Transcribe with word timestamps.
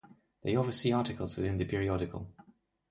They 0.41 0.55
oversee 0.55 0.91
articles 0.93 1.35
within 1.35 1.59
the 1.59 1.65
periodical 1.65 2.33